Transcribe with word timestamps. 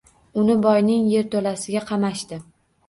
Uni 0.43 0.55
boyning 0.63 1.05
yerto‘lasiga 1.13 1.87
qamashdi. 1.93 2.43